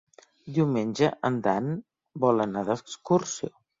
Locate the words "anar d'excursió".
2.47-3.53